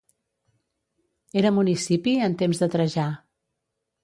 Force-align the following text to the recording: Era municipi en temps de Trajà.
Era 1.41 1.51
municipi 1.59 2.15
en 2.29 2.39
temps 2.41 2.63
de 2.65 2.71
Trajà. 2.79 3.07